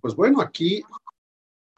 [0.00, 0.82] Pues bueno, aquí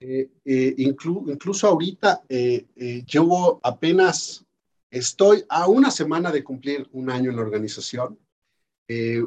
[0.02, 2.64] eh, eh, incluso ahorita eh,
[3.06, 4.46] llevo apenas,
[4.90, 8.18] estoy a una semana de cumplir un año en la organización,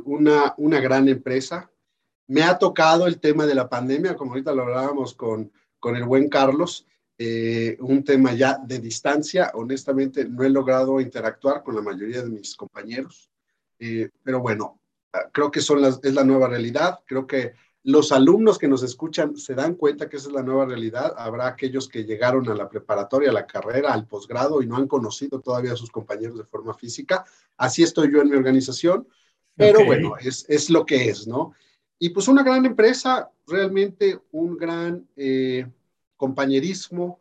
[0.04, 1.71] una, una gran empresa.
[2.27, 6.04] Me ha tocado el tema de la pandemia, como ahorita lo hablábamos con, con el
[6.04, 6.86] buen Carlos,
[7.79, 9.52] un tema ya de distancia.
[9.54, 13.31] Honestamente, no he logrado interactuar con la mayoría de mis compañeros,
[13.77, 14.81] pero bueno,
[15.31, 17.00] creo que es la nueva realidad.
[17.05, 17.54] Creo que
[17.84, 21.14] los alumnos que nos escuchan se dan cuenta que esa es la nueva realidad.
[21.18, 24.87] Habrá aquellos que llegaron a la preparatoria, a la carrera, al posgrado y no han
[24.87, 27.25] conocido todavía a sus compañeros de forma física.
[27.57, 29.07] Así estoy yo en mi organización,
[29.56, 31.54] pero bueno, es, es, lo que es, ¿no?
[32.00, 35.67] Y pues una gran empresa, realmente un gran eh,
[36.16, 37.20] compañerismo,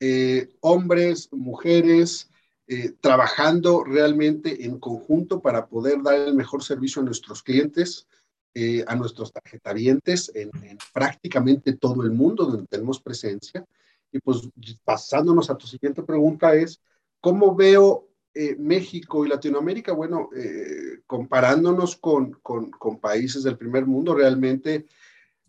[0.00, 2.28] eh, hombres, mujeres,
[2.66, 8.06] eh, trabajando realmente en conjunto para poder dar el mejor servicio a nuestros clientes
[8.54, 10.50] eh, a nuestros tarjetavientes en,
[10.92, 13.64] prácticamente todo el mundo donde tenemos presencia.
[14.12, 14.46] Y pues
[14.84, 16.78] pasándonos a tu siguiente pregunta es,
[17.22, 19.94] ¿cómo veo eh, México y Latinoamérica?
[19.94, 24.84] Bueno, eh, comparándonos con, con, con, países del primer mundo, realmente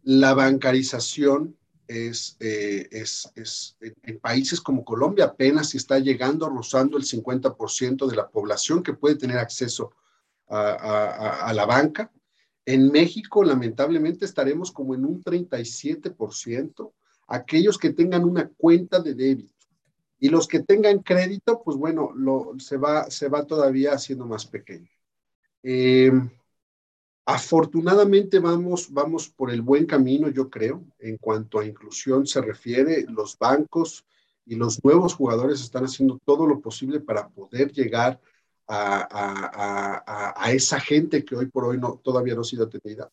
[0.04, 1.58] la bancarización
[1.90, 8.30] es, es, es en, países como Colombia apenas está llegando, rozando el 50% de la
[8.30, 9.92] población que puede tener acceso
[10.48, 12.10] a, a, a la banca.
[12.66, 16.92] En México, lamentablemente, estaremos como en un 37%,
[17.28, 19.54] aquellos que tengan una cuenta de débito.
[20.20, 24.46] Y los que tengan crédito, pues bueno, lo, se, va, se va todavía haciendo más
[24.46, 24.90] pequeño.
[25.62, 26.30] Em,
[27.26, 33.06] afortunadamente vamos, vamos por el buen camino, yo creo, en cuanto a inclusión se refiere.
[33.10, 34.06] Los bancos
[34.46, 38.22] y los nuevos jugadores están haciendo todo lo posible para poder llegar
[38.74, 43.10] a, esa gente que hoy por hoy no, todavía no ha sido atendida.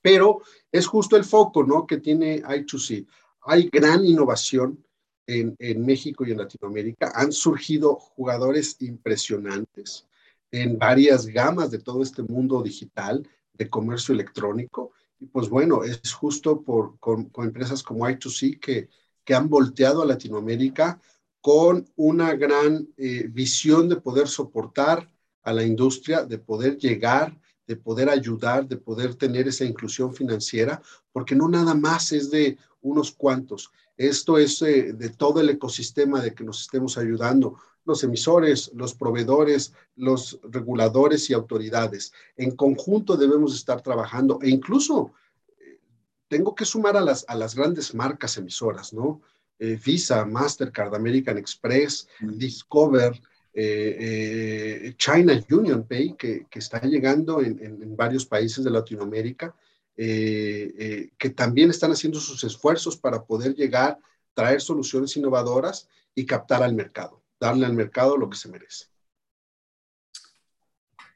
[0.00, 1.86] Pero es justo el foco ¿no?
[1.86, 3.06] que tiene I2C.
[3.42, 4.84] Hay gran innovación
[5.26, 7.12] en, en México y en Latinoamérica.
[7.14, 10.06] Han surgido jugadores impresionantes
[10.50, 14.92] en varias gamas de todo este mundo digital, de comercio electrónico.
[15.18, 18.88] Y pues bueno, es justo por, con, empresas como I2C que,
[19.24, 21.00] que han volteado a Latinoamérica
[21.46, 25.08] con una gran eh, visión de poder soportar
[25.44, 30.82] a la industria, de poder llegar, de poder ayudar, de poder tener esa inclusión financiera,
[31.12, 33.70] porque no nada más es de unos cuantos.
[33.96, 38.94] Esto es eh, de todo el ecosistema de que nos estemos ayudando, los emisores, los
[38.94, 42.12] proveedores, los reguladores y autoridades.
[42.36, 45.12] En conjunto debemos estar trabajando e incluso
[45.60, 45.78] eh,
[46.26, 49.20] tengo que sumar a las, a las grandes marcas emisoras, ¿no?
[49.58, 52.36] Eh, Visa, Mastercard, American Express, mm.
[52.36, 53.20] Discover,
[53.54, 59.54] eh, eh, China Union Pay, que, está llegando en, varios países de Latinoamérica,
[59.96, 63.98] que también están haciendo sus esfuerzos para poder llegar,
[64.34, 68.86] traer soluciones innovadoras y captar al mercado, darle al mercado lo que se merece.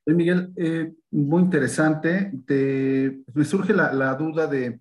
[0.06, 0.54] Miguel,
[1.10, 2.32] muy interesante.
[3.34, 4.80] me surge la duda de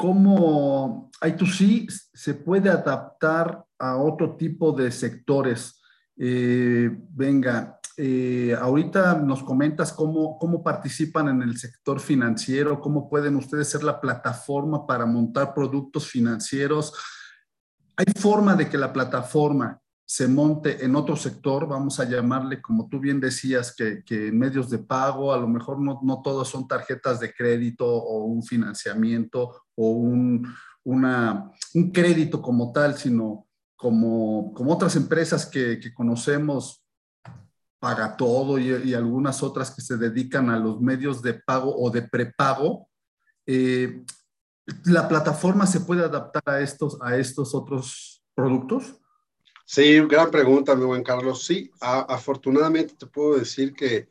[0.00, 5.82] cómo I2C se puede adaptar a otro tipo de sectores.
[6.16, 13.36] Eh, venga, eh, ahorita nos comentas cómo, cómo participan en el sector financiero, cómo pueden
[13.36, 16.94] ustedes ser la plataforma para montar productos financieros.
[17.94, 19.78] ¿Hay forma de que la plataforma
[20.10, 24.68] se monte en otro sector, vamos a llamarle, como tú bien decías, que, en medios
[24.68, 29.66] de pago, a lo mejor no, no todos son tarjetas de crédito o un financiamiento
[29.80, 30.46] o un,
[30.84, 33.46] una, un crédito como tal, sino
[33.76, 36.84] como, como otras empresas que, que conocemos,
[37.78, 42.02] Paga Todo y, algunas otras que se dedican a los medios de pago o de
[42.02, 42.90] prepago.
[43.46, 44.04] Eh,
[44.84, 49.00] ¿La plataforma se puede adaptar a estos, a estos otros productos?
[49.64, 51.46] Sí, gran pregunta, mi buen Carlos.
[51.46, 54.10] Sí, afortunadamente te puedo decir que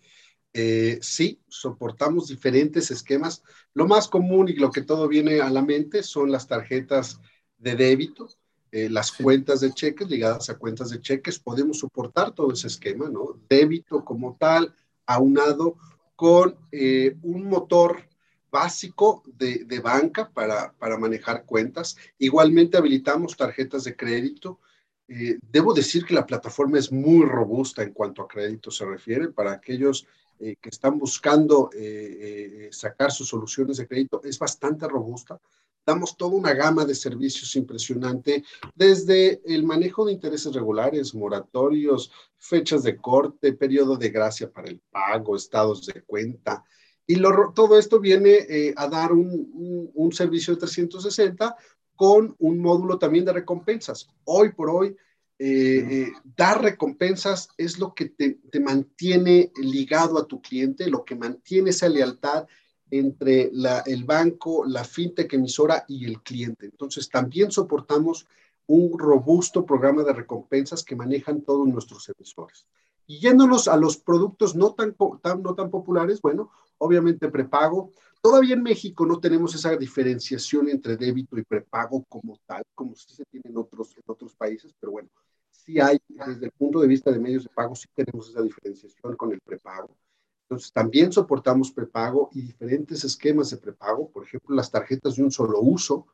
[0.54, 3.44] eh, sí, soportamos diferentes esquemas.
[3.74, 7.20] Lo más común y lo que todo viene a la mente son las tarjetas
[7.58, 8.30] de débito,
[8.72, 11.40] eh, las cuentas de cheques ligadas a cuentas de cheques.
[11.40, 13.40] Podemos soportar todo ese esquema, ¿no?
[13.50, 14.74] Débito como tal,
[15.06, 15.78] aunado
[16.16, 18.04] con eh, un motor
[18.52, 21.96] básico de, de banca para, para manejar cuentas.
[22.18, 24.60] Igualmente habilitamos tarjetas de crédito
[25.10, 29.30] eh, debo decir que la plataforma es muy robusta en cuanto a crédito se refiere.
[29.30, 30.06] Para aquellos
[30.40, 35.40] eh, que están buscando eh, sacar sus soluciones de crédito, es bastante robusta.
[35.84, 38.44] Damos toda una gama de servicios impresionante,
[38.76, 44.80] desde el manejo de intereses regulares, moratorios, fechas de corte, periodo de gracia para el
[44.92, 46.64] pago, estados de cuenta,
[47.08, 47.20] Y
[47.56, 51.56] todo esto viene a dar un, un, servicio de 360
[52.00, 54.08] con un módulo también de recompensas.
[54.24, 54.96] Hoy por hoy,
[55.38, 56.08] eh, eh,
[56.38, 61.72] dar recompensas es lo que te, te, mantiene ligado a tu cliente, lo que mantiene
[61.72, 62.48] esa lealtad
[62.90, 66.68] entre la, el banco, la fintech emisora y el cliente.
[66.68, 68.28] Entonces, también soportamos
[68.68, 72.66] un robusto programa de recompensas que manejan todos nuestros emisores.
[73.08, 74.96] Y yéndonos a los productos no tan,
[75.44, 77.92] no tan populares, bueno, obviamente prepago.
[78.22, 83.14] Todavía en México no tenemos esa diferenciación entre débito y prepago como tal, como sí
[83.14, 85.10] se tiene en otros, en otros países, pero bueno,
[85.50, 89.16] sí hay, desde el punto de vista de medios de pago, sí tenemos esa diferenciación
[89.16, 89.96] con el prepago.
[90.44, 95.32] Entonces, también soportamos prepago y diferentes esquemas de prepago, por ejemplo, las tarjetas de un
[95.32, 96.08] solo uso,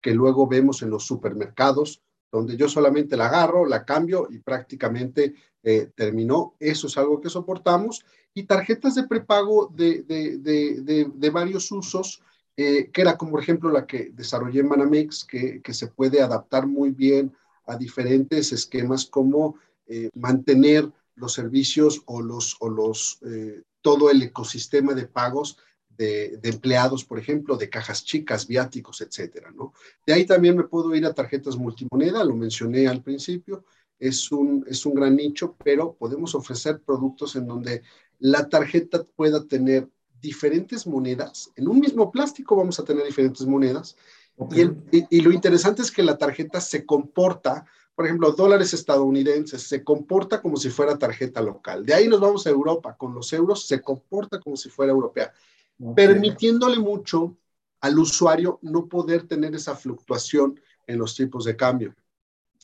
[0.00, 5.34] que luego vemos en los supermercados, donde yo solamente la agarro, la cambio y prácticamente
[5.62, 6.56] eh, terminó.
[6.58, 8.04] Eso es algo que soportamos.
[8.34, 12.22] Y tarjetas de prepago de, de, de, de varios usos,
[12.56, 16.22] eh, que era como por ejemplo la que desarrollé en Manamex, que, que se puede
[16.22, 17.32] adaptar muy bien
[17.66, 19.56] a diferentes esquemas como
[19.86, 23.20] eh, mantener los servicios o los, o los
[23.82, 25.58] todo el ecosistema de pagos
[25.96, 29.72] de, empleados, por ejemplo, de cajas chicas, viáticos, etcétera, ¿no?
[30.06, 33.64] De ahí también me puedo ir a tarjetas multimoneda, lo mencioné al principio,
[33.98, 37.82] es un, es un gran nicho, pero podemos ofrecer productos en donde
[38.22, 39.88] la tarjeta pueda tener
[40.20, 41.50] diferentes monedas.
[41.56, 43.96] En un mismo plástico vamos a tener diferentes monedas.
[44.50, 49.84] Y, y, lo interesante es que la tarjeta se comporta, por ejemplo, dólares estadounidenses, se
[49.84, 51.84] comporta como si fuera tarjeta local.
[51.84, 55.32] De ahí nos vamos a Europa, con los euros se comporta como si fuera europea
[55.94, 57.36] permitiéndole mucho
[57.80, 61.94] al usuario no poder tener esa fluctuación en los tipos de cambio.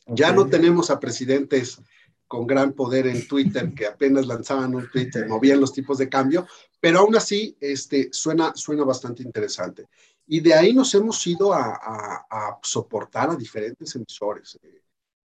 [0.07, 1.81] Ya no tenemos a presidentes
[2.29, 6.47] con gran poder en Twitter que apenas lanzaban un y movían los tipos de cambio,
[6.79, 9.87] pero aún así este, suena, suena bastante interesante.
[10.27, 14.59] Y de ahí nos hemos ido a, soportar a diferentes emisores.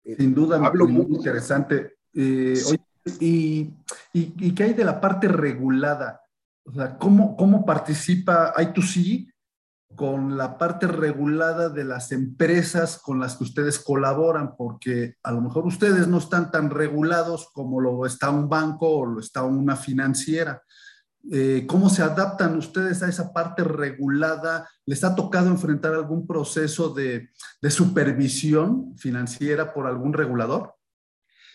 [0.04, 1.96] Eh, Sin duda, hablo muy, interesante.
[2.14, 2.62] Eh,
[3.18, 3.62] y,
[4.12, 6.22] y, ¿Y qué hay de la parte regulada?
[6.64, 9.31] O sea, ¿cómo, cómo participa I2C
[9.94, 14.56] con la parte regulada de las empresas con las que ustedes colaboran?
[14.56, 19.06] Porque a lo mejor ustedes no están tan regulados como lo está un banco o
[19.06, 20.62] lo está una financiera.
[21.30, 24.68] Eh, ¿Cómo se adaptan ustedes a esa parte regulada?
[24.86, 27.30] ¿Les ha tocado enfrentar algún proceso de,
[27.70, 30.74] supervisión financiera por algún regulador?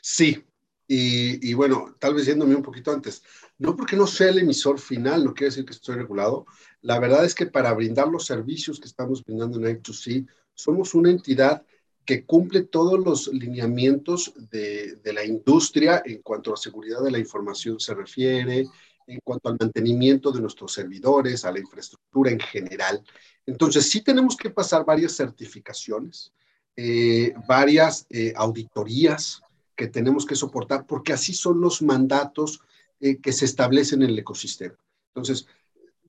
[0.02, 0.46] Sí,
[0.88, 3.22] y, y, bueno, tal vez yéndome un poquito antes,
[3.58, 6.46] no porque no sea el emisor final, no quiere decir que estoy regulado.
[6.82, 11.12] La verdad es que para brindar los servicios que estamos brindando en I2C, somos una
[11.12, 11.64] entidad
[12.06, 17.80] que cumple todos los lineamientos de, la industria en cuanto a seguridad de la información
[17.82, 18.66] se refiere,
[19.06, 23.04] en cuanto al mantenimiento de nuestros servidores, a la infraestructura en general.
[23.46, 26.32] Entonces, sí tenemos que pasar varias certificaciones,
[26.78, 29.42] eh, varias eh, auditorías,
[29.76, 32.62] que tenemos que soportar, porque así son los mandatos
[33.00, 34.76] eh, que se establecen en el ecosistema.
[35.14, 35.46] Entonces,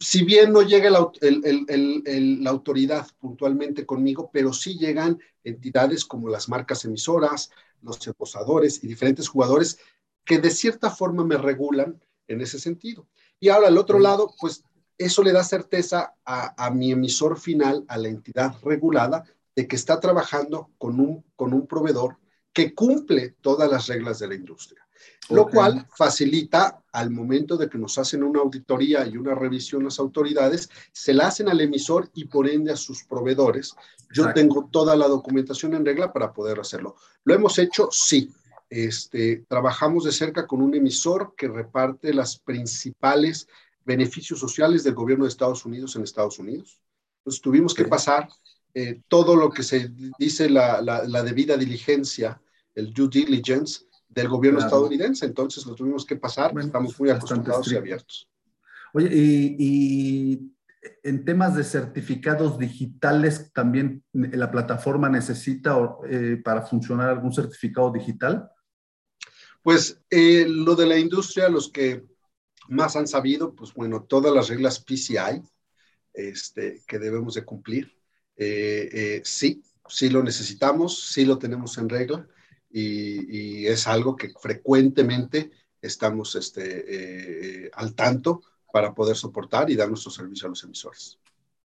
[0.01, 6.49] si bien no llega la, la autoridad puntualmente conmigo, pero sí llegan entidades como las
[6.49, 7.51] marcas emisoras,
[7.83, 9.79] los emposadores y diferentes jugadores
[10.25, 13.09] que de cierta forma me regulan en ese sentido.
[13.41, 14.65] Y ahora, al otro lado, pues
[14.99, 19.25] eso le da certeza a, a, mi emisor final, a la entidad regulada,
[19.55, 22.19] de que está trabajando con un, con un proveedor
[22.59, 24.85] que cumple todas las reglas de la industria,
[25.31, 30.01] lo cual facilita al momento de que nos hacen una auditoría y una revisión las
[30.01, 33.77] autoridades, se la hacen al emisor y por ende a sus proveedores.
[34.13, 36.97] Yo tengo toda la documentación en regla para poder hacerlo.
[37.23, 37.91] ¿Lo hemos hecho?
[37.93, 38.33] Sí.
[38.69, 43.47] Este, trabajamos de cerca con un emisor que reparte las principales
[43.85, 46.81] beneficios sociales del gobierno de Estados Unidos en Estados Unidos.
[47.21, 48.29] Entonces tuvimos que pasar
[48.75, 52.43] eh, todo lo que se dice la, la debida diligencia
[52.79, 55.27] el due diligence del gobierno estadounidense.
[55.27, 58.31] Entonces lo tuvimos que pasar, estamos muy acostumbrados y abiertos.
[58.95, 60.55] Oye, y,
[61.03, 65.77] en temas de certificados digitales, ¿también la plataforma necesita
[66.09, 68.49] eh, para funcionar algún certificado digital?
[69.61, 72.07] Pues eh, lo de la industria, los que
[72.69, 75.43] más han sabido, pues bueno, todas las reglas PCI
[76.15, 77.93] este, que debemos de cumplir.
[78.37, 82.27] Eh, sí, sí lo necesitamos, sí lo tenemos en regla
[82.71, 89.89] y, es algo que frecuentemente estamos este, eh, al tanto para poder soportar y dar
[89.89, 91.19] nuestro servicio a los emisores.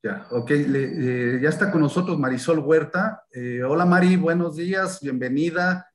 [0.02, 3.24] Ya, ok, eh, ya está con nosotros Marisol Huerta.
[3.32, 5.92] Eh, hola Mari, buenos días, bienvenida.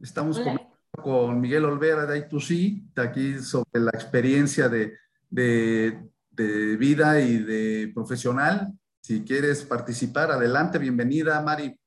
[0.00, 0.58] Estamos con,
[0.90, 4.94] con, Miguel Olvera de I2C, aquí sobre la experiencia de,
[5.30, 5.96] de,
[6.30, 8.72] de vida y de profesional.
[9.00, 11.78] Si quieres participar, adelante, bienvenida, Mari.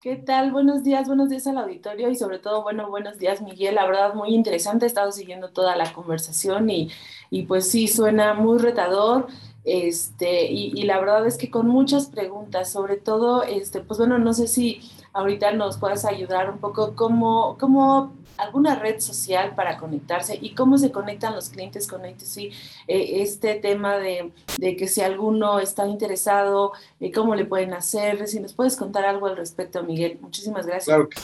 [0.00, 0.52] ¿Qué tal?
[0.52, 3.74] Buenos días, buenos días al auditorio y sobre todo, bueno, buenos días, Miguel.
[3.74, 4.86] La verdad, muy interesante.
[4.86, 6.88] He estado siguiendo toda la conversación y,
[7.30, 9.26] y pues sí, suena muy retador.
[9.64, 14.18] Este, y, y, la verdad es que con muchas preguntas, sobre todo, este, pues bueno,
[14.18, 14.80] no sé si
[15.12, 20.78] ahorita nos puedas ayudar un poco cómo, cómo alguna red social para conectarse y cómo
[20.78, 22.52] se conectan los clientes con A2C.
[22.86, 28.26] Eh, este tema de, de, que si alguno está interesado, eh, cómo le pueden hacer,
[28.28, 30.18] si nos puedes contar algo al respecto, Miguel.
[30.20, 30.86] Muchísimas gracias.
[30.86, 31.20] Claro que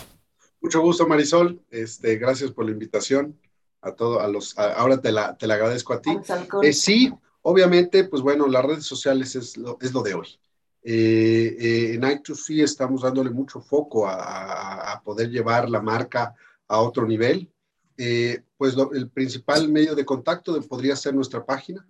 [0.60, 1.60] Mucho gusto, Marisol.
[1.70, 3.38] Este, gracias por la invitación.
[3.82, 6.16] A todos, a los, ahora te la, te la agradezco a ti.
[6.62, 10.28] Eh, sí, obviamente, pues bueno, las redes sociales es lo, es lo de hoy.
[10.82, 16.34] Eh, eh, en I2C estamos dándole mucho foco a, a, poder llevar la marca
[16.74, 17.48] a otro nivel.
[17.96, 21.88] Eh, pues el principal medio de contacto podría ser nuestra página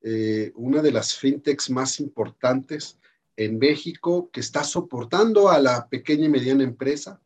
[0.02, 2.98] eh, una de las fintechs más importantes
[3.38, 7.22] en México que está soportando a la pequeña y mediana empresa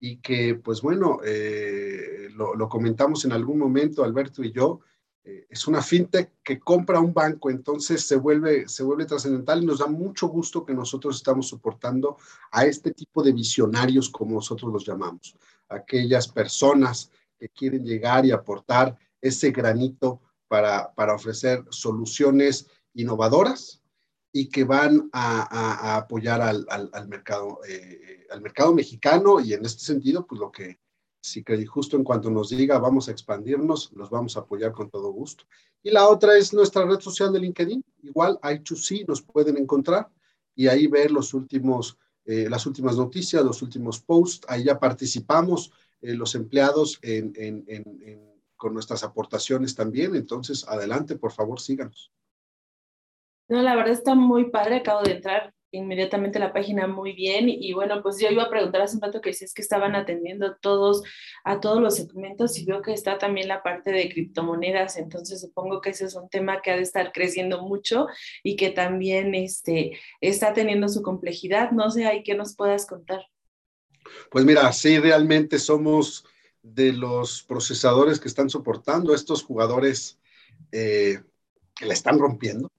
[0.00, 4.80] y que, pues bueno, eh, lo, comentamos en algún momento, Alberto y yo,
[5.24, 9.66] eh, es una fintech que compra un banco, entonces se vuelve, se vuelve trascendental y
[9.66, 12.16] nos da mucho gusto que nosotros estamos soportando
[12.52, 15.36] a este tipo de visionarios, como nosotros los llamamos,
[15.68, 23.77] aquellas personas que quieren llegar y aportar ese granito para, para ofrecer soluciones innovadoras
[24.32, 29.40] y que van a, a, a apoyar al, al, al mercado, eh, al mercado mexicano
[29.40, 30.78] y en este sentido, pues lo que
[31.20, 34.90] si que justo en cuanto nos diga vamos a expandirnos, los vamos a apoyar con
[34.90, 35.44] todo gusto.
[35.82, 40.08] Y la otra es nuestra red social de LinkedIn, igual I2C nos pueden encontrar
[40.54, 45.72] y ahí ver los últimos, eh, las últimas noticias, los últimos posts, ahí ya participamos
[46.00, 52.12] eh, los empleados en, en, en, con nuestras aportaciones también, entonces adelante, por favor, síganos.
[53.48, 57.72] No, la verdad está muy padre, acabo de entrar inmediatamente la página muy bien y
[57.74, 60.56] bueno, pues yo iba a preguntar hace un rato que si es que estaban atendiendo
[60.56, 61.02] todos
[61.44, 65.80] a todos los segmentos y veo que está también la parte de criptomonedas, entonces supongo
[65.80, 68.06] que ese es un tema que ha de estar creciendo mucho
[68.42, 73.26] y que también este, está teniendo su complejidad, no sé, ahí que nos puedas contar.
[74.30, 76.24] Pues mira, sí, realmente somos
[76.62, 80.18] de los procesadores que están soportando a estos jugadores
[80.72, 81.20] eh,
[81.74, 82.70] que la están rompiendo,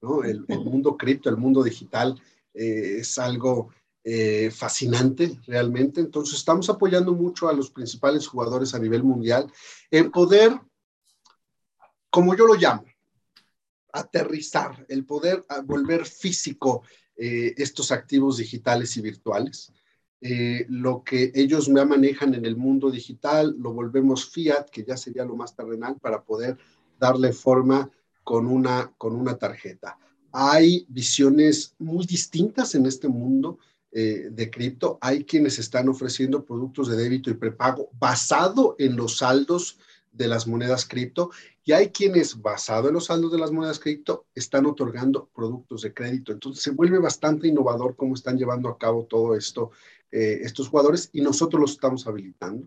[0.00, 2.20] El, mundo cripto, el mundo digital
[2.52, 3.70] eh, es algo
[4.04, 6.00] eh, fascinante realmente.
[6.00, 9.50] Entonces estamos apoyando mucho a los principales jugadores a nivel mundial
[9.90, 10.60] en poder,
[12.10, 12.84] como yo lo llamo,
[13.92, 16.82] aterrizar, el poder volver físico
[17.16, 19.72] eh, estos activos digitales y virtuales.
[20.68, 25.36] Lo que ellos manejan en el mundo digital, lo volvemos fiat, que ya sería lo
[25.36, 26.58] más terrenal, para poder
[26.98, 27.88] darle forma
[28.26, 29.96] con una, con una tarjeta.
[30.32, 33.60] Hay visiones muy distintas en este mundo
[33.92, 34.98] eh, de cripto.
[35.00, 39.78] Hay quienes están ofreciendo productos de débito y prepago basado en los saldos
[40.10, 41.30] de las monedas cripto
[41.64, 45.94] y hay quienes basado en los saldos de las monedas cripto están otorgando productos de
[45.94, 46.32] crédito.
[46.32, 49.70] Entonces se vuelve bastante innovador cómo están llevando a cabo todo esto
[50.10, 52.66] eh, estos jugadores y nosotros los estamos habilitando.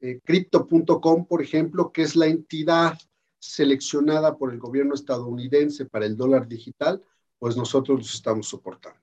[0.00, 2.96] Eh, Crypto.com, por ejemplo, que es la entidad
[3.42, 7.02] seleccionada por el gobierno estadounidense para el dólar digital,
[7.38, 9.00] pues nosotros los estamos soportando.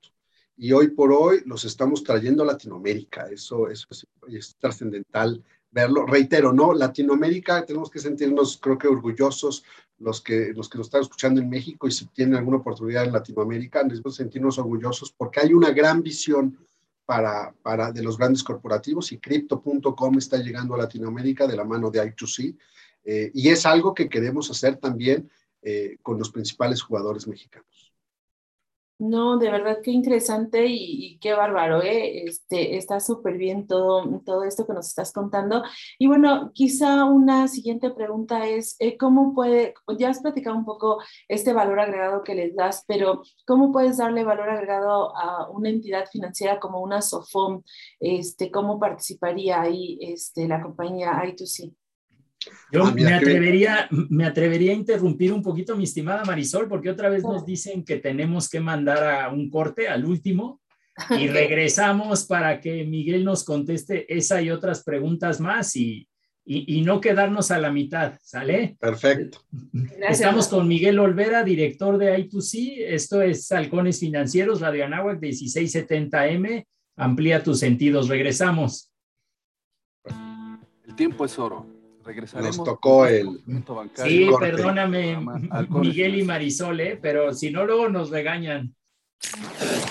[0.56, 3.28] Y hoy por hoy los estamos trayendo a Latinoamérica.
[3.30, 6.06] Eso, eso es, es trascendental verlo.
[6.06, 6.74] Reitero, ¿no?
[6.74, 9.64] Latinoamérica tenemos que sentirnos, creo que orgullosos
[9.98, 13.12] los que, los que nos están escuchando en México y si tienen alguna oportunidad en
[13.12, 16.58] Latinoamérica, necesitamos sentirnos orgullosos porque hay una gran visión
[17.06, 21.90] para, para de los grandes corporativos y Crypto.com está llegando a Latinoamérica de la mano
[21.90, 22.56] de I2C.
[23.04, 25.30] Eh, y es algo que queremos hacer también
[25.62, 27.90] eh, con los principales jugadores mexicanos.
[29.00, 32.26] No, de verdad qué interesante y, qué bárbaro, ¿eh?
[32.26, 35.64] Este, está súper bien todo, todo esto que nos estás contando.
[35.98, 41.02] Y bueno, quizá una siguiente pregunta es, eh, ¿cómo puede, ya has platicado un poco
[41.30, 46.06] este valor agregado que les das, pero ¿cómo puedes darle valor agregado a una entidad
[46.12, 47.64] financiera como una SOFOM?
[48.02, 51.74] Este, ¿Cómo participaría ahí este, la compañía I2C?
[52.72, 57.10] Yo ah, me, atrevería, me atrevería a interrumpir un poquito, mi estimada Marisol, porque otra
[57.10, 60.62] vez nos dicen que tenemos que mandar a un corte al último
[61.12, 66.08] y regresamos para que Miguel nos conteste esa y otras preguntas más y,
[66.46, 68.76] y, no quedarnos a la mitad, ¿sale?
[68.80, 69.40] Perfecto.
[70.08, 72.86] Estamos con Miguel Olvera, director de I2C.
[72.88, 76.66] Esto es Halcones Financieros, Radio Anáhuac 1670M.
[76.98, 78.08] Amplía tus sentidos.
[78.08, 78.92] Regresamos.
[80.88, 81.79] El tiempo es oro
[82.42, 83.42] nos tocó el.
[83.96, 85.18] Sí, perdóname,
[85.70, 87.00] Miguel y Marisol, ¿eh?
[87.02, 88.74] pero si no, luego nos regañan.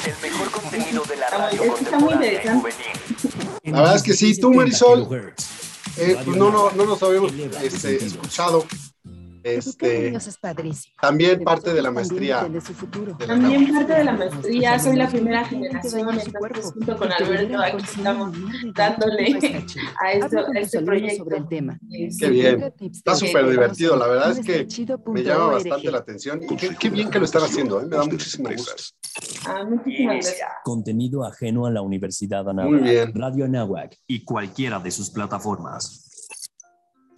[0.06, 1.62] El mejor contenido de la radio
[3.64, 5.06] La verdad es que sí, tú, Marisol,
[5.98, 8.64] eh, pues no, no, no nos habíamos este, escuchado.
[9.56, 10.12] Este,
[11.00, 12.48] también parte de la maestría.
[13.26, 18.36] también parte de la maestría, soy la primera generación, entonces junto con Alberto aquí estamos
[18.74, 19.38] dándole
[20.02, 21.24] a, esto, a este proyecto.
[22.18, 24.66] Qué bien, está súper divertido, la verdad es que
[25.12, 27.86] me llama bastante la atención y qué, bien que lo están haciendo, ¿eh?
[27.86, 28.72] me da muchísimo gusto.
[29.46, 30.48] Ah, muchísimas gracias.
[30.64, 36.07] Contenido ajeno a la Universidad Anáhuac, Radio Anáhuac y cualquiera de sus plataformas.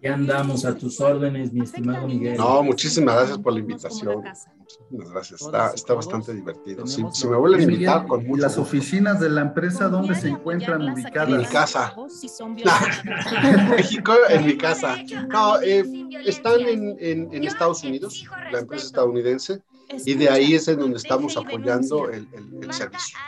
[0.03, 2.39] Ya andamos a tus órdenes, mi estimado Miguel.
[2.39, 4.25] No, muchísimas gracias por la invitación.
[4.57, 5.43] Muchísimas gracias.
[5.43, 6.87] Está, está bastante divertido.
[6.87, 10.91] Si, me vuelven a invitar, con mucho ¿Las oficinas de la empresa dónde se encuentran
[10.91, 11.29] ubicadas?
[11.29, 11.95] En mi casa.
[13.43, 14.97] en México, en mi casa.
[15.29, 15.85] No, eh,
[16.25, 19.63] están en, en, Estados Unidos, la empresa estadounidense,
[20.07, 22.27] y de ahí es en donde estamos apoyando el,
[22.63, 23.19] el, servicio.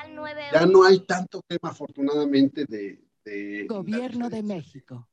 [0.53, 2.99] Ya no hay tanto tema, afortunadamente, de...
[3.25, 5.07] de Gobierno de México.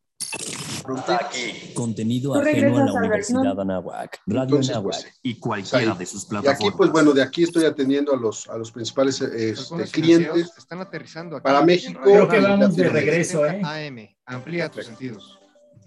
[0.98, 1.74] Aquí.
[1.74, 6.62] Contenido ajeno a la Universidad Anáhuac, Radio Anáhuac pues, y cualquiera de sus plataformas.
[6.62, 10.54] Y aquí, pues bueno, de aquí estoy atendiendo a los, a los principales este, clientes.
[10.58, 11.44] Están aterrizando aquí.
[11.44, 12.00] Para México.
[12.04, 13.62] Creo que vamos de regreso, ¿eh?
[13.64, 15.40] AM, amplía tus sentidos.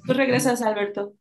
[0.07, 1.15] Tú regresas, Alberto.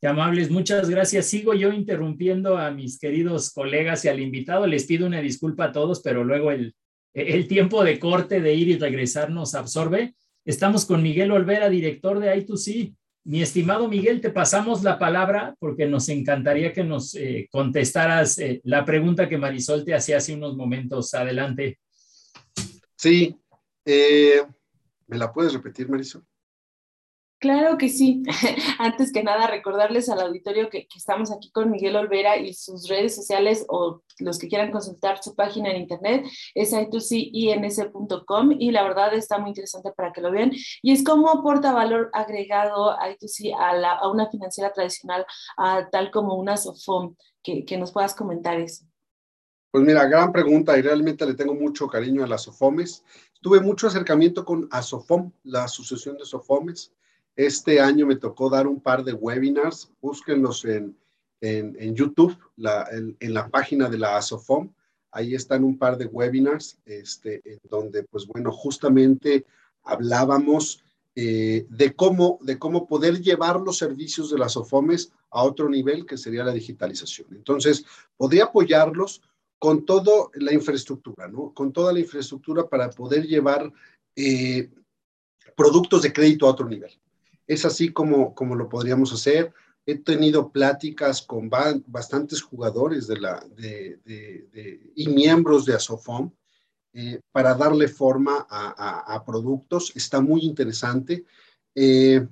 [0.00, 1.26] Qué amables, muchas gracias.
[1.26, 4.66] Sigo yo interrumpiendo a mis queridos colegas y al invitado.
[4.66, 6.76] Les pido una disculpa a todos, pero luego el,
[7.14, 10.14] el tiempo de corte de ir y regresar nos absorbe.
[10.48, 12.96] Estamos con Miguel Olvera, director de I2C.
[13.24, 18.62] Mi estimado Miguel, te pasamos la palabra porque nos encantaría que nos eh, contestaras eh,
[18.64, 21.12] la pregunta que Marisol te hacía hace unos momentos.
[21.12, 21.78] Adelante.
[22.96, 23.36] Sí.
[23.84, 24.42] Eh,
[25.06, 26.24] ¿Me la puedes repetir, Marisol?
[27.40, 28.24] Claro que sí.
[28.80, 33.14] Antes que nada, recordarles al auditorio que, estamos aquí con Miguel Olvera y sus redes
[33.14, 39.14] sociales o los que quieran consultar su página en internet es i2cins.com y la verdad
[39.14, 40.50] está muy interesante para que lo vean.
[40.82, 45.24] Y es cómo aporta valor agregado I2C a, a una financiera tradicional,
[45.92, 48.84] tal como una SOFOM, que, nos puedas comentar eso.
[49.70, 53.04] Pues mira, gran pregunta y realmente le tengo mucho cariño a las SOFOMES.
[53.40, 56.92] Tuve mucho acercamiento con ASOFOM, la Asociación de SOFOMES
[57.38, 60.96] este año me tocó dar un par de webinars, búsquenlos en,
[61.40, 64.72] en, YouTube, en, la página de la ASOFOM.
[65.12, 69.46] Ahí están un par de webinars, este, en donde, pues bueno, justamente
[69.84, 70.82] hablábamos
[71.14, 76.06] eh, de, cómo, de cómo poder llevar los servicios de las ASOFOMES a otro nivel,
[76.06, 77.28] que sería la digitalización.
[77.30, 77.84] Entonces,
[78.16, 79.22] podría apoyarlos
[79.60, 81.54] con toda la infraestructura, ¿no?
[81.54, 83.72] Con toda la infraestructura para poder llevar
[84.16, 84.70] eh,
[85.56, 86.90] productos de crédito a otro nivel.
[87.48, 89.52] Es así como, como lo podríamos hacer.
[89.86, 96.30] He tenido pláticas con bastantes jugadores de la, de, y miembros de Asofom
[96.92, 99.90] eh, para darle forma a, productos.
[99.96, 101.24] Está muy interesante.
[101.74, 102.24] Eh,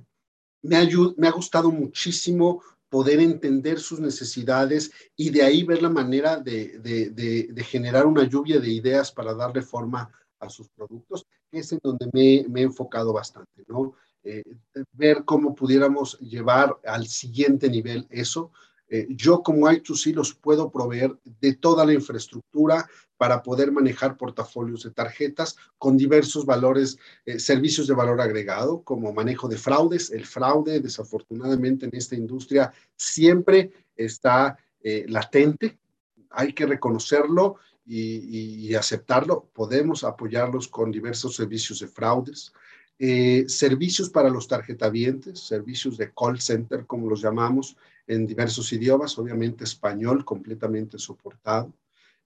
[0.63, 6.37] me, me ha gustado muchísimo poder entender sus necesidades y de ahí ver la manera
[6.37, 11.81] de, de, generar una lluvia de ideas para darle forma a sus productos, es en
[11.83, 13.95] donde me, me he enfocado bastante, ¿no?
[14.29, 14.43] Eh,
[14.93, 18.51] ver cómo pudiéramos llevar al siguiente nivel eso.
[18.89, 24.83] Eh, yo como I2C los puedo proveer de toda la infraestructura para poder manejar portafolios
[24.83, 30.11] de tarjetas con diversos valores, eh, servicios de valor agregado, como manejo de fraudes.
[30.11, 34.59] El fraude, desafortunadamente, en esta industria siempre está
[35.09, 35.79] latente.
[36.31, 39.49] Hay que reconocerlo y, y aceptarlo.
[39.53, 42.53] Podemos apoyarlos con diversos servicios de fraudes.
[42.99, 49.19] Eh, servicios para los tarjetavientes, servicios de call center, como los llamamos, en diversos idiomas,
[49.19, 51.73] obviamente español completamente soportado.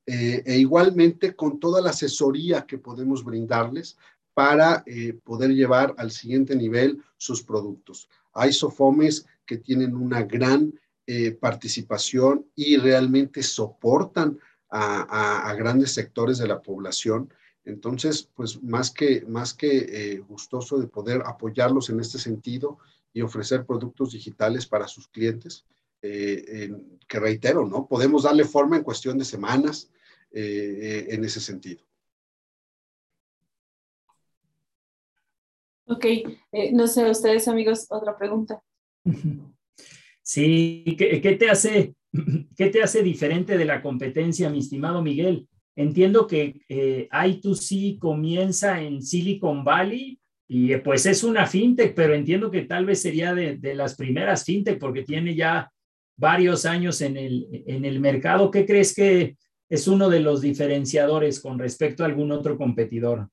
[0.06, 3.96] eh, e igualmente con toda la asesoría que podemos brindarles
[4.34, 8.08] para eh, poder llevar al siguiente nivel sus productos.
[8.32, 10.72] Hay SOFOMES que tienen una gran
[11.06, 14.38] eh, participación y realmente soportan
[14.72, 17.28] a, grandes sectores de la población.
[17.70, 22.78] Entonces, pues más que, más que gustoso de poder apoyarlos en este sentido
[23.12, 25.64] y ofrecer productos digitales para sus clientes,
[26.00, 27.86] que reitero, ¿no?
[27.86, 29.90] Podemos darle forma en cuestión de semanas,
[30.32, 31.82] eh, en ese sentido.
[35.86, 38.62] Ok, eh, no sé, ustedes amigos, otra pregunta.
[40.22, 41.96] Sí, ¿qué, te hace,
[42.56, 45.48] ¿qué te hace diferente de la competencia, mi estimado Miguel?
[45.80, 52.50] Entiendo que eh, I2C comienza en Silicon Valley y pues es una fintech, pero entiendo
[52.50, 55.72] que tal vez sería de, de, las primeras fintech porque tiene ya
[56.18, 58.50] varios años en el, en el mercado.
[58.50, 59.38] ¿Qué crees que
[59.70, 63.30] es uno de los diferenciadores con respecto a algún otro competidor?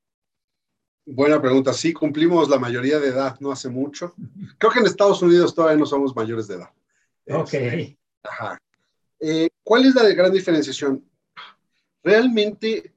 [1.05, 1.73] Buena pregunta.
[1.73, 4.13] Sí, cumplimos la mayoría de edad, no hace mucho.
[4.57, 6.69] Creo que en Estados Unidos todavía no somos mayores de edad.
[7.29, 7.53] Ok.
[7.55, 8.57] Este, ajá.
[9.19, 11.03] Eh, ¿Cuál es la gran diferenciación?
[12.07, 12.93] Realmente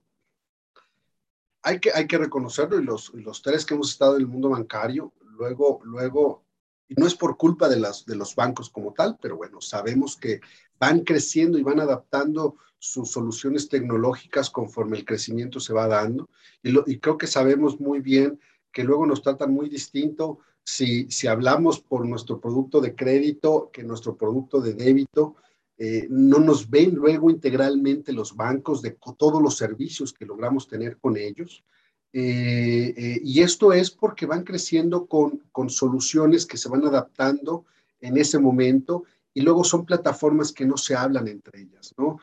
[1.62, 4.50] hay que, hay que reconocerlo y los, los tres que hemos estado en el mundo
[4.50, 6.44] bancario, luego, luego
[6.90, 10.40] no es por culpa de, las, de los bancos como tal, pero bueno, sabemos que
[10.78, 16.30] van creciendo y van adaptando sus soluciones tecnológicas conforme el crecimiento se va dando.
[16.62, 18.38] Y, y creo que sabemos muy bien
[18.70, 23.82] que luego nos tratan muy distinto si, si hablamos por nuestro producto de crédito que
[23.82, 25.34] nuestro producto de débito.
[25.82, 30.98] Eh, no nos ven luego integralmente los bancos de todos los servicios que logramos tener
[30.98, 31.64] con ellos.
[32.12, 37.64] Eh, eh, y esto es porque van creciendo con, con soluciones que se van adaptando
[37.98, 42.18] en ese momento y luego son plataformas que no se hablan entre ellas, ¿no?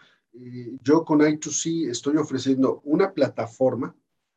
[0.83, 3.95] Yo con I2C estoy ofreciendo una plataforma,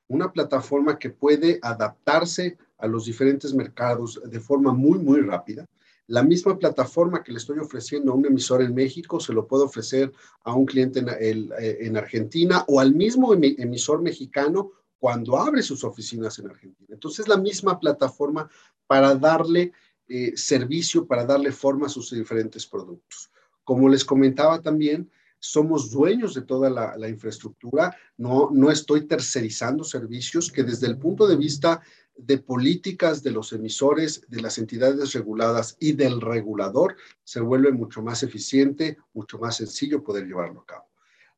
[0.08, 5.66] una plataforma que puede adaptarse a los diferentes mercados de forma muy, muy rápida.
[6.10, 9.66] La misma plataforma que le estoy ofreciendo a un emisor en México se lo puedo
[9.66, 11.08] ofrecer a un cliente en,
[11.60, 16.88] en Argentina o al mismo emisor mexicano cuando abre sus oficinas en Argentina.
[16.90, 18.50] Entonces, la misma plataforma
[18.88, 19.72] para darle
[20.08, 23.30] eh, servicio, para darle forma a sus diferentes productos.
[23.62, 30.50] Como les comentaba también, somos dueños de toda la, infraestructura, no, no estoy tercerizando servicios
[30.50, 31.80] que desde el punto de vista
[32.24, 38.02] de políticas de los emisores, de las entidades reguladas y del regulador, se vuelve mucho
[38.02, 40.90] más eficiente, mucho más sencillo poder llevarlo a cabo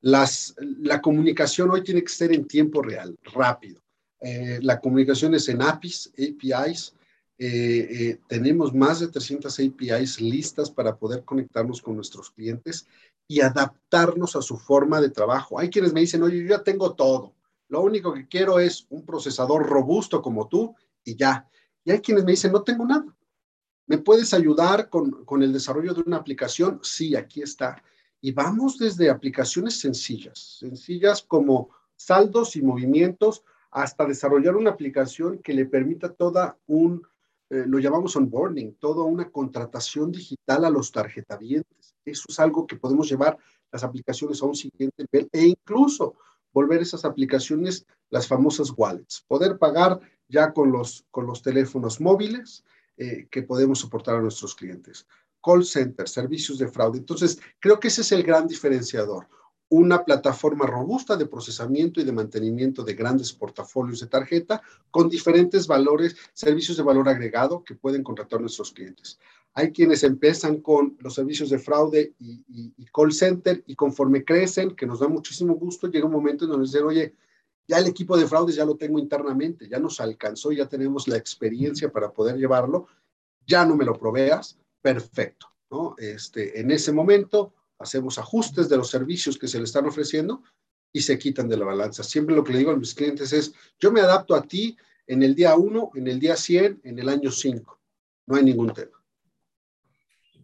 [0.03, 3.81] la comunicación hoy tiene que ser en tiempo real, rápido.
[4.21, 6.95] Eh, la comunicación es en APIs, APIs.
[7.39, 12.87] Eh, eh, tenemos más de 300 APIs listas para poder conectarnos con nuestros clientes
[13.27, 15.59] y adaptarnos a su forma de trabajo.
[15.59, 17.33] Hay quienes me dicen, oye, yo ya tengo todo.
[17.73, 21.49] Lo único que quiero es un procesador robusto como tú y ya.
[21.83, 23.17] Y hay quienes me dicen, no tengo nada.
[23.87, 26.81] ¿Me puedes ayudar con, con el desarrollo de una aplicación?
[26.83, 27.83] Sí, aquí está.
[28.21, 35.55] Y vamos desde aplicaciones sencillas, sencillas como saldos y movimientos, hasta desarrollar una aplicación que
[35.55, 37.03] le permita toda un,
[37.49, 41.95] eh, lo llamamos onboarding, toda una contratación digital a los tarjetavientes.
[42.05, 43.39] Eso es algo que podemos llevar
[43.73, 46.17] las aplicaciones a un siguiente nivel e incluso
[46.53, 52.65] volver esas aplicaciones las famosas wallets, poder pagar ya con los, con los teléfonos móviles
[52.97, 55.07] eh, que podemos soportar a nuestros clientes
[55.43, 56.99] call center, servicios de fraude.
[56.99, 59.29] Entonces, creo que ese es el gran diferenciador.
[59.75, 65.67] Una plataforma robusta de procesamiento y de mantenimiento de grandes portafolios de tarjeta con diferentes
[65.67, 69.19] valores, servicios de valor agregado que pueden contratar nuestros clientes.
[69.55, 74.85] Hay quienes empiezan con los servicios de fraude y, call center y conforme crecen, que
[74.85, 77.15] nos da muchísimo gusto, llega un momento en donde dicen, oye,
[77.67, 81.17] ya el equipo de fraudes ya lo tengo internamente, ya nos alcanzó, ya tenemos la
[81.17, 82.89] experiencia para poder llevarlo,
[83.47, 85.47] ya no me lo proveas, perfecto.
[85.71, 85.95] ¿no?
[85.97, 90.43] Este, en ese momento hacemos ajustes de los servicios que se le están ofreciendo
[90.93, 92.03] y se quitan de la balanza.
[92.03, 95.23] Siempre lo que le digo a mis clientes es, yo me adapto a ti en
[95.23, 97.81] el día 1, en el día 100, en el año 5.
[98.27, 99.03] No hay ningún tema.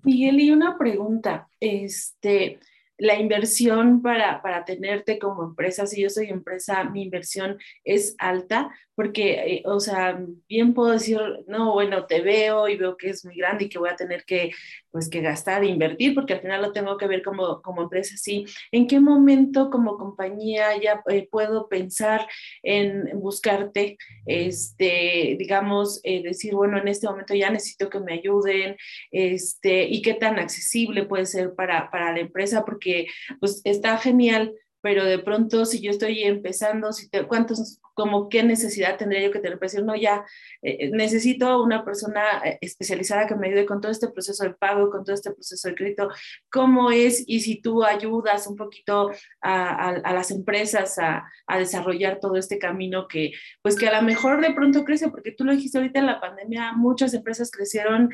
[0.03, 1.49] Miguel, y una pregunta.
[1.61, 2.61] Este,
[2.97, 8.71] la inversión para, para tenerte como empresa, si yo soy empresa, mi inversión es alta,
[8.99, 13.25] porque, eh, o sea, bien puedo decir, no, bueno, te veo y veo que es
[13.25, 14.51] muy grande y que voy a tener que,
[14.91, 18.17] pues, que gastar, e invertir, porque al final lo tengo que ver como, como empresa,
[18.17, 18.45] sí.
[18.73, 22.27] ¿En qué momento como compañía ya eh, puedo pensar
[22.65, 28.77] en buscarte, este, digamos, eh, decir, bueno, en este momento ya necesito que me ayuden,
[29.13, 32.65] este, y qué tan accesible puede ser para, para la empresa?
[32.65, 33.07] Porque,
[33.39, 38.45] pues, está genial pero de pronto si yo estoy empezando, si te, ¿cuántos como qué
[38.45, 40.25] necesidad tendría yo que tener presión, no, ya
[40.63, 44.55] eh, eh, necesito una persona eh, especializada que me ayude con todo este proceso de
[44.55, 46.09] pago, con todo este proceso de crédito,
[46.49, 52.21] cómo es y si tú ayudas un poquito a, a, las empresas a, a, desarrollar
[52.21, 53.33] todo este camino que,
[53.63, 56.21] pues que a lo mejor de pronto crece, porque tú lo dijiste ahorita en la
[56.21, 58.11] pandemia, muchas empresas crecieron,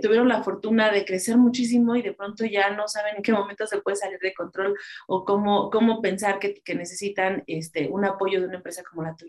[0.00, 3.66] tuvieron la fortuna de crecer muchísimo y de pronto ya no saben en qué momento
[3.66, 4.76] se puede salir de control
[5.08, 9.16] o cómo, cómo pensar que, que necesitan este, un apoyo de una empresa como la
[9.16, 9.23] tuya.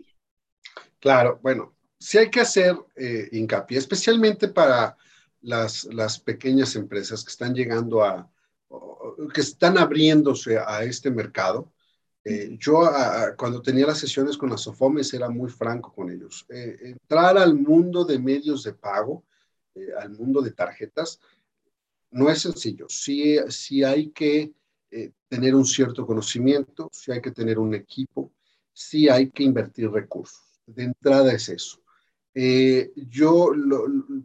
[1.00, 4.96] Claro, bueno, sí hay que hacer eh, hincapié, especialmente para
[5.42, 8.28] las, las, pequeñas empresas que están llegando a,
[9.32, 11.72] que están abriéndose a este mercado.
[12.24, 12.90] Eh, yo
[13.36, 16.44] cuando tenía las sesiones con las SOFOMES era muy franco con ellos.
[16.48, 19.24] Eh, entrar al mundo de medios de pago,
[20.00, 21.20] al mundo de tarjetas,
[22.10, 22.86] no es sencillo.
[22.88, 24.52] Sí, sí hay que
[25.28, 28.32] tener un cierto conocimiento, sí hay que tener un equipo,
[28.72, 31.80] sí hay que invertir recursos de entrada es eso.
[32.38, 33.50] Eh, yo,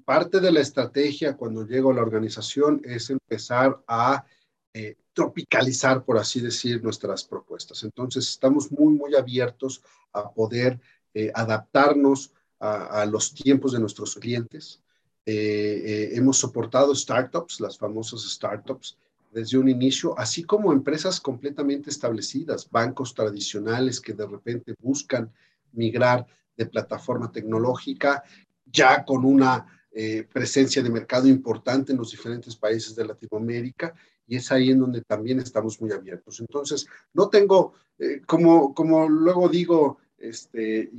[0.04, 4.26] parte de la estrategia cuando llego a la organización es empezar a
[4.74, 7.84] eh, tropicalizar, por así decir, nuestras propuestas.
[7.84, 10.78] Entonces, estamos muy, muy abiertos a poder
[11.14, 14.84] eh, adaptarnos a, los tiempos de nuestros clientes.
[15.26, 18.98] hemos soportado startups, las famosas startups,
[19.32, 25.32] desde un inicio, así como empresas completamente establecidas, bancos tradicionales que de repente buscan
[25.74, 28.24] migrar de plataforma tecnológica,
[28.66, 33.94] ya con una eh, presencia de mercado importante en los diferentes países de Latinoamérica,
[34.26, 36.40] y es ahí en donde también estamos muy abiertos.
[36.40, 40.90] Entonces, no tengo, eh, como, como luego digo, este,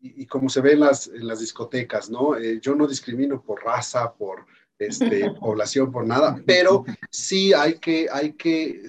[0.00, 2.36] y, como se ve en las, en las discotecas, ¿no?
[2.36, 4.46] Eh, yo no discrimino por raza, por
[4.78, 8.84] este, población, por nada, pero sí hay que, hay que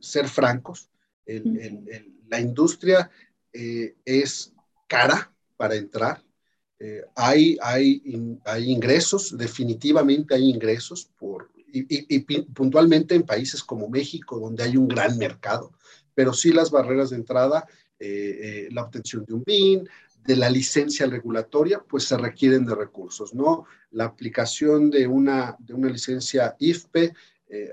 [0.00, 0.88] ser francos.
[1.26, 3.10] la industria
[3.52, 4.53] es
[4.86, 6.22] cara para entrar.
[6.78, 8.02] Eh, hay, hay,
[8.44, 12.18] hay ingresos, definitivamente hay ingresos, por, y,
[12.52, 15.72] puntualmente en países como México, donde hay un gran mercado,
[16.14, 17.66] pero sí las barreras de entrada,
[17.98, 19.88] eh, eh, la obtención de un BIN,
[20.26, 23.66] de la licencia regulatoria, pues se requieren de recursos, ¿no?
[23.90, 27.14] La aplicación de una, de una licencia IFPE,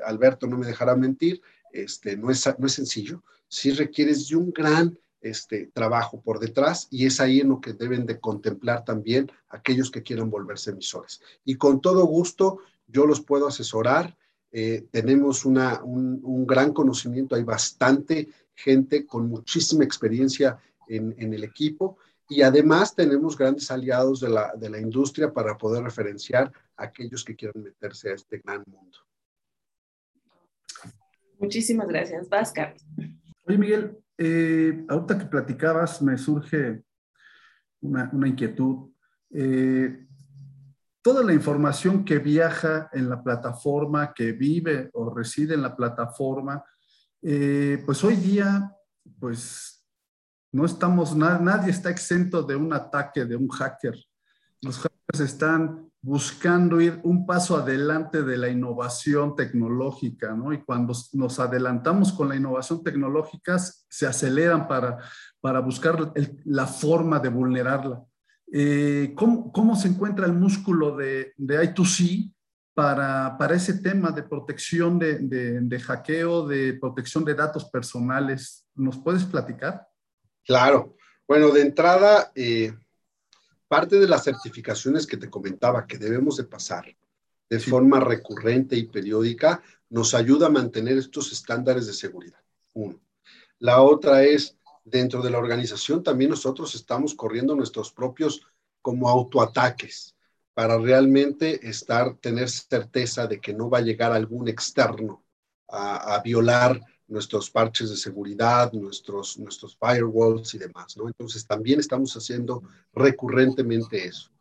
[0.06, 4.52] Alberto no me dejará mentir, este, no, es, no es sencillo, sí requieres de un
[4.52, 9.32] gran este trabajo por detrás y es ahí en lo que deben de contemplar también
[9.50, 11.22] aquellos que quieran volverse emisores.
[11.46, 14.18] Y con todo gusto yo los puedo asesorar.
[14.52, 20.58] Eh, tenemos una, un, gran conocimiento, hay bastante gente con muchísima experiencia
[20.88, 25.58] en, en, el equipo y además tenemos grandes aliados de la, de la industria para
[25.58, 28.98] poder referenciar a aquellos que quieran meterse a este gran mundo.
[31.40, 32.30] Muchísimas gracias.
[32.30, 32.76] Vázquez.
[33.46, 36.84] Oye, Miguel, eh, ahorita que platicabas, me surge
[37.82, 38.92] una, inquietud.
[39.32, 40.06] Eh,
[41.02, 46.64] toda la información que viaja en la plataforma, que vive o reside en la plataforma,
[47.24, 48.72] eh, pues hoy día,
[49.20, 49.84] pues
[50.52, 53.96] no estamos, nadie está exento de un ataque de un hacker.
[54.62, 54.78] Los
[55.20, 60.52] están buscando ir un paso adelante de la innovación tecnológica, ¿no?
[60.52, 64.98] Y cuando nos adelantamos con la innovación tecnológica, se aceleran para,
[65.40, 66.12] para buscar
[66.46, 68.04] la forma de vulnerarla.
[68.52, 72.34] Eh, ¿cómo, ¿cómo, se encuentra el músculo de, de I2C
[72.74, 78.68] para, para, ese tema de protección de, de, hackeo, de protección de datos personales?
[78.76, 79.88] ¿Nos puedes platicar?
[80.44, 80.96] Claro.
[81.28, 82.74] Bueno, de entrada, eh,
[83.72, 86.94] parte de las certificaciones que te comentaba que debemos de pasar
[87.50, 92.42] de forma recurrente y periódica nos ayuda a mantener estos estándares de seguridad.
[92.74, 93.00] Uno.
[93.60, 98.46] La otra es, dentro de la organización también nosotros estamos corriendo nuestros propios
[98.82, 100.18] como autoataques
[100.54, 105.24] para realmente estar, tener certeza de que no va a llegar algún externo
[105.70, 106.82] a, a violar
[107.12, 111.08] nuestros parches de seguridad, nuestros, nuestros firewalls y demás, ¿no?
[111.08, 114.32] Entonces también estamos haciendo recurrentemente eso.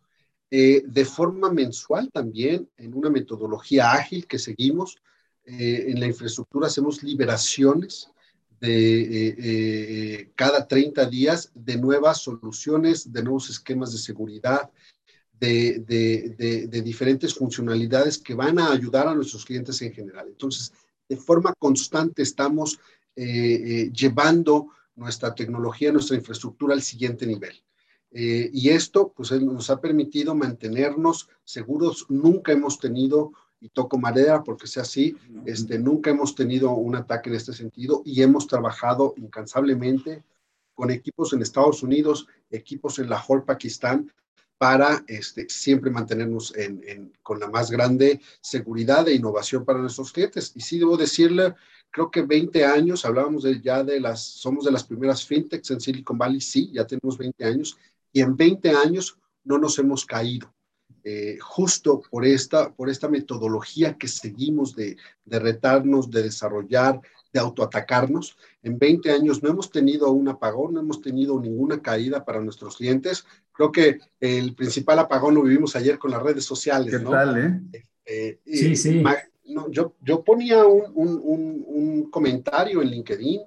[0.50, 4.96] Eh, de forma mensual también, en una metodología ágil que seguimos,
[5.44, 8.08] eh, en la infraestructura hacemos liberaciones
[8.60, 14.70] de eh, cada 30 días de nuevas soluciones, de nuevos esquemas de seguridad,
[15.40, 20.26] de, de, de, diferentes funcionalidades que van a ayudar a nuestros clientes en general.
[20.28, 20.70] Entonces,
[21.10, 22.78] de forma constante estamos
[23.16, 27.54] eh, eh, llevando nuestra tecnología, nuestra infraestructura al siguiente nivel.
[28.12, 32.06] Eh, y esto pues nos ha permitido mantenernos seguros.
[32.08, 37.28] Nunca hemos tenido y toco madera porque sea así, este, nunca hemos tenido un ataque
[37.28, 40.22] en este sentido y hemos trabajado incansablemente
[40.74, 44.10] con equipos en Estados Unidos, equipos en Lahore, Pakistán,
[44.60, 50.52] para este, siempre mantenernos en, con la más grande seguridad e innovación para nuestros clientes.
[50.54, 51.54] Y sí debo decirle,
[51.90, 55.80] creo que 20 años, hablábamos de, ya de las, somos de las primeras fintechs en
[55.80, 57.78] Silicon Valley, sí, ya tenemos 20 años,
[58.12, 60.52] y en 20 años no nos hemos caído.
[61.04, 67.00] Eh, justo por esta, por esta metodología que seguimos de, de retarnos, de desarrollar,
[67.32, 68.36] de autoatacarnos.
[68.62, 72.76] En 20 años no hemos tenido un apagón, no hemos tenido ninguna caída para nuestros
[72.76, 73.24] clientes.
[73.60, 76.96] Creo que el principal apagón lo vivimos ayer con las redes sociales.
[76.96, 77.82] ¿Qué tal, eh?
[78.06, 79.02] eh sí, sí.
[79.68, 83.42] yo, yo ponía un, un, un, comentario en LinkedIn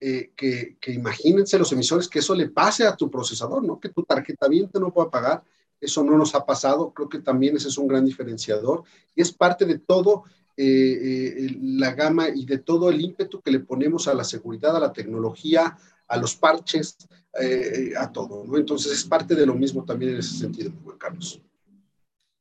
[0.00, 3.78] eh, que, que, imagínense los emisores que eso le pase a tu procesador, ¿no?
[3.78, 5.42] Que tu tarjeta viente no pueda pagar.
[5.78, 6.94] Eso no nos ha pasado.
[6.94, 10.24] Creo que también ese es un gran diferenciador y es parte de todo
[10.56, 14.74] eh, eh, la gama y de todo el ímpetu que le ponemos a la seguridad,
[14.74, 15.76] a la tecnología,
[16.08, 16.96] a los parches,
[17.38, 18.44] eh, a todo.
[18.44, 18.56] ¿no?
[18.56, 21.40] Entonces es parte de lo mismo también en ese sentido, Juan Carlos.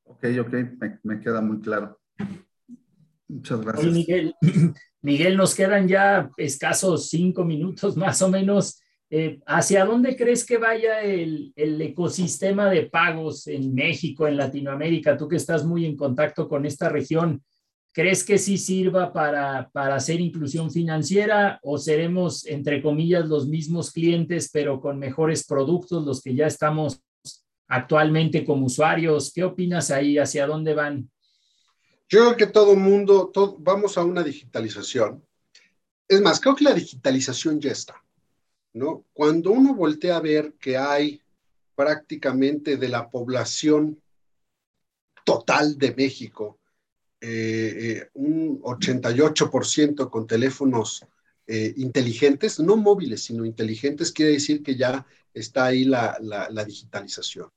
[0.06, 0.54] Ok, ok,
[1.04, 1.99] me, queda muy claro.
[3.28, 3.93] Muchas gracias.
[3.93, 4.36] Miguel,
[5.02, 8.82] Miguel, nos quedan ya escasos cinco minutos más o menos.
[9.47, 15.17] ¿Hacia dónde crees que vaya el, el, ecosistema de pagos en México, en Latinoamérica?
[15.17, 17.41] Tú que estás muy en contacto con esta región,
[17.91, 23.91] ¿Crees que sí sirva para, para hacer inclusión financiera o seremos, entre comillas, los mismos
[23.91, 27.02] clientes, pero con mejores productos, los que ya estamos
[27.67, 29.34] actualmente como usuarios?
[29.34, 30.19] ¿Qué opinas ahí?
[30.19, 31.10] ¿Hacia dónde van?
[32.08, 35.23] Yo creo que todo mundo, todo, vamos a una digitalización.
[36.08, 38.04] Es más, creo que la digitalización ya está,
[38.73, 39.06] ¿no?
[39.13, 41.21] Cuando uno voltea a ver que hay
[41.75, 44.02] prácticamente de la población
[45.23, 46.59] total de México,
[47.22, 51.06] eh, eh, un 88% con teléfonos
[51.48, 57.52] eh, inteligentes, no móviles, sino inteligentes, quiere decir que ya está ahí la, la, digitalización.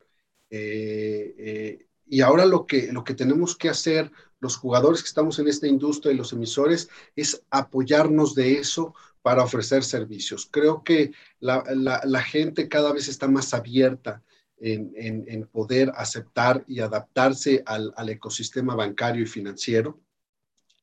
[0.51, 5.68] y ahora lo que, lo que tenemos que hacer los jugadores que estamos en esta
[5.68, 10.48] industria y los emisores es apoyarnos de eso para ofrecer servicios.
[10.51, 11.62] Creo que la,
[12.05, 14.22] la gente cada vez está más abierta
[14.62, 20.01] en, poder aceptar y adaptarse al, ecosistema bancario y financiero.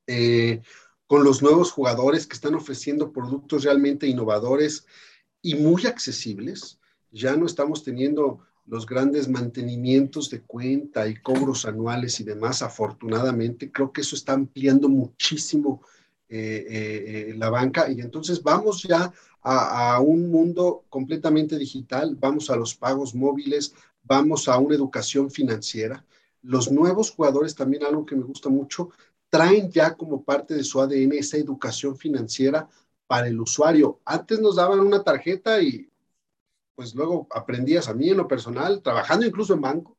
[0.05, 0.61] Eh,
[1.07, 4.85] con los nuevos jugadores que están ofreciendo productos realmente innovadores
[5.41, 6.79] y muy accesibles.
[7.11, 13.71] Ya no estamos teniendo los grandes mantenimientos de cuenta y cobros anuales y demás, afortunadamente.
[13.71, 15.81] Creo que eso está ampliando muchísimo
[16.31, 19.11] eh, eh, la banca y entonces vamos ya
[19.41, 26.05] a, un mundo completamente digital, vamos a los pagos móviles, vamos a una educación financiera.
[26.43, 28.89] Los nuevos jugadores, también algo que me gusta mucho,
[29.29, 32.69] traen ya como parte de su ADN esa educación financiera
[33.07, 33.99] para el usuario.
[34.05, 35.89] Antes nos daban una tarjeta y
[36.75, 39.97] pues luego aprendías a mí en lo personal, trabajando incluso en banco,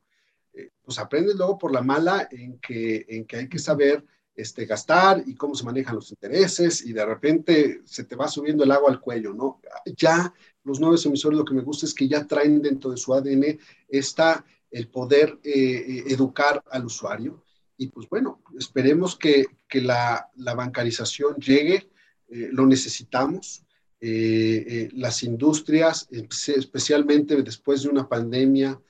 [0.52, 4.64] eh, pues aprendes luego por la mala en que, en que hay que saber este,
[4.64, 8.70] gastar y cómo se manejan los intereses y de repente se te va subiendo el
[8.70, 9.60] agua al cuello, ¿no?
[9.96, 10.32] Ya
[10.64, 13.58] los nuevos emisores lo que me gusta es que ya traen dentro de su ADN
[13.88, 17.42] está el poder eh, eh, educar al usuario
[17.76, 21.90] y pues bueno, esperemos que, que la, la, bancarización llegue,
[22.28, 23.64] eh, lo necesitamos.
[24.00, 28.80] las industrias, especialmente después de una pandemia,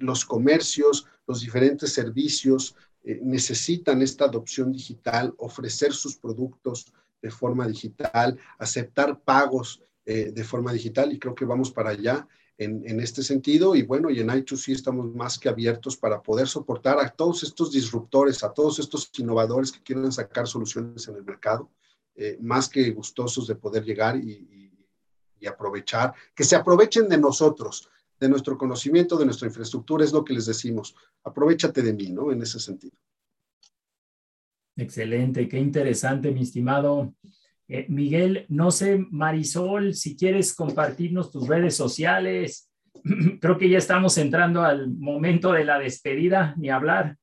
[0.00, 7.66] los comercios, los diferentes servicios, eh, necesitan esta adopción digital, ofrecer sus productos de forma
[7.66, 13.00] digital, aceptar pagos eh, de forma digital y creo que vamos para allá en, en,
[13.00, 13.74] este sentido.
[13.74, 17.72] Y bueno, y en I2C estamos más que abiertos para poder soportar a todos estos
[17.72, 21.70] disruptores, a todos estos innovadores que quieren sacar soluciones en el mercado,
[22.14, 24.68] eh, más que gustosos de poder llegar y,
[25.40, 27.88] y aprovechar, que se aprovechen de nosotros,
[28.20, 30.94] de nuestro conocimiento, de nuestra infraestructura, es lo que les decimos.
[31.24, 32.32] Aprovechate de mí, ¿no?
[32.32, 32.96] En ese sentido.
[34.76, 37.14] Excelente, qué interesante, mi estimado
[37.68, 38.46] eh, Miguel.
[38.48, 42.70] No sé, Marisol, si quieres compartirnos tus redes sociales.
[43.40, 47.16] Creo que ya estamos entrando al momento de la despedida, ni hablar.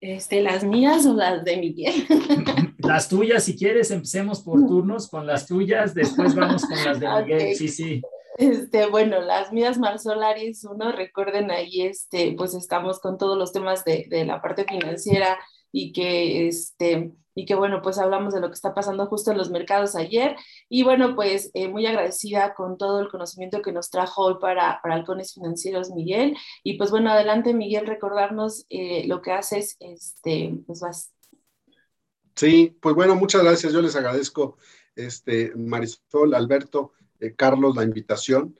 [0.00, 2.06] Este, las mías o las de Miguel.
[2.78, 7.08] Las tuyas, si quieres, empecemos por turnos con las tuyas, después vamos con las de
[7.08, 7.56] Miguel.
[7.56, 8.02] Sí, sí.
[8.36, 13.84] Este, bueno, las mías Marsolaris, uno, recuerden ahí, este, pues estamos con todos los temas
[13.84, 15.38] de, de la parte financiera
[15.70, 19.38] y que este, y que bueno, pues hablamos de lo que está pasando justo en
[19.38, 20.36] los mercados ayer.
[20.68, 24.80] Y bueno, pues eh, muy agradecida con todo el conocimiento que nos trajo hoy para,
[24.82, 26.36] para Halcones Financieros, Miguel.
[26.62, 31.12] Y pues bueno, adelante, Miguel, recordarnos eh, lo que haces, este, pues vas.
[32.36, 33.72] Sí, pues bueno, muchas gracias.
[33.72, 34.56] Yo les agradezco,
[34.94, 38.56] este, Marisol, Alberto, eh, Carlos, la invitación.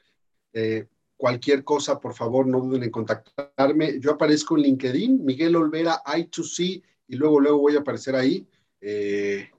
[1.17, 3.99] cualquier cosa, por favor, no duden en contactarme.
[3.99, 8.49] Yo aparezco en LinkedIn, Miguel Olvera, I2C, y luego, luego voy a aparecer ahí.
[8.81, 9.51] Eh,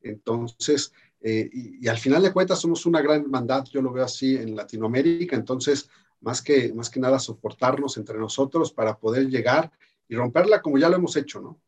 [0.00, 4.36] Entonces, y, y, al final de cuentas somos una gran hermandad, yo lo veo así
[4.36, 5.34] en Latinoamérica.
[5.34, 5.88] Entonces,
[6.20, 9.70] más que, más que nada, soportarnos entre nosotros para poder llegar
[10.08, 11.60] y romperla como ya lo hemos hecho, ¿no?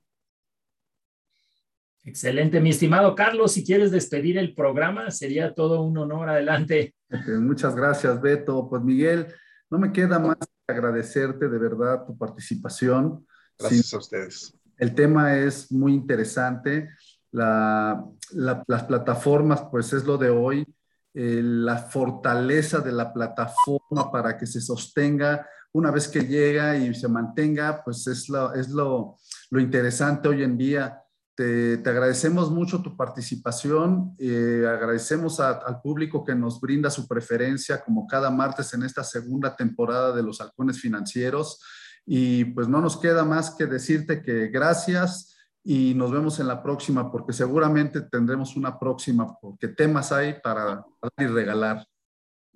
[2.04, 6.30] Excelente, mi estimado Carlos, si quieres despedir el programa, sería todo un honor.
[6.30, 6.94] Adelante.
[7.26, 8.66] Muchas gracias, Beto.
[8.68, 9.26] Pues Miguel,
[9.68, 13.26] no me queda más que agradecerte de verdad tu participación.
[13.58, 14.54] Gracias a ustedes.
[14.78, 16.88] El tema es muy interesante.
[17.32, 20.66] Las plataformas, pues es lo de hoy.
[21.14, 26.94] Eh, la fortaleza de la plataforma para que se sostenga una vez que llega y
[26.94, 29.16] se mantenga, pues es lo, es lo,
[29.50, 31.02] lo interesante hoy en día
[31.38, 38.08] te, agradecemos mucho tu participación, eh, agradecemos al público que nos brinda su preferencia como
[38.08, 41.62] cada martes en esta segunda temporada de los halcones financieros
[42.04, 45.36] y pues no nos queda más que decirte que gracias
[45.70, 50.64] y nos vemos en la próxima porque seguramente tendremos una próxima porque temas hay para
[50.64, 51.86] dar y regalar.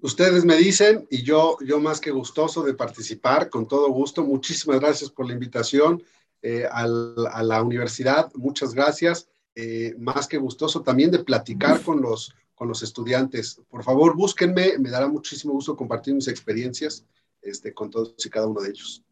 [0.00, 4.24] Ustedes me dicen y yo, yo más que gustoso de participar, con todo gusto.
[4.24, 6.02] Muchísimas gracias por la invitación.
[6.40, 8.32] Eh, a la universidad.
[8.34, 9.28] Muchas gracias.
[9.54, 13.60] Eh, más que gustoso también de platicar con los, con los estudiantes.
[13.68, 17.04] Por favor, búsquenme, me dará muchísimo gusto compartir mis experiencias
[17.42, 19.04] este, con todos y cada uno de ellos.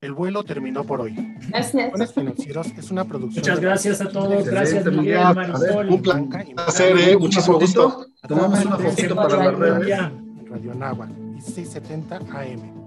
[0.00, 1.14] El vuelo terminó por hoy.
[1.50, 2.14] Gracias.
[2.14, 3.42] Financieros es una producción.
[3.42, 4.46] Muchas gracias a todos.
[4.46, 5.90] Gracias, Miguel, Marisol.
[5.90, 7.16] Un placer, ¿eh?
[7.18, 8.06] muchísimo gusto.
[8.26, 9.88] Tomamos una fotito para la red.
[10.48, 12.79] Radio Nahua, 1670 AM.